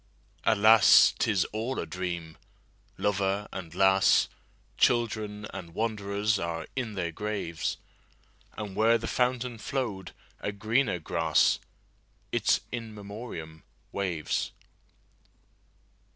Alas! 0.45 1.13
't 1.19 1.29
is 1.29 1.45
all 1.51 1.77
a 1.77 1.85
dream. 1.85 2.35
Lover 2.97 3.47
and 3.51 3.75
lass, 3.75 4.29
Children 4.79 5.45
and 5.53 5.75
wanderers, 5.75 6.39
are 6.39 6.65
in 6.75 6.95
their 6.95 7.11
graves; 7.11 7.77
And 8.57 8.75
where 8.75 8.97
the 8.97 9.05
fountain 9.05 9.59
flow'd 9.59 10.11
a 10.39 10.51
greener 10.51 10.97
grass—Its 10.97 12.61
In 12.71 12.95
Memoriam—waves. 12.95 14.49